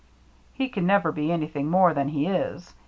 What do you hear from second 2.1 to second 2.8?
is.